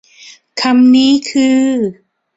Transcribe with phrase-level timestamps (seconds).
[0.61, 1.65] คำนี้คือ